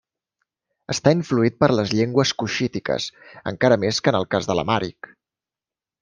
[0.93, 3.09] Està influït per les llengües cuixítiques,
[3.51, 5.11] encara més que en el cas de l'amhàric.